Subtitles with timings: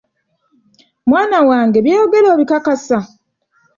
[1.09, 2.97] Mwana wange by'oyogera obikakasa?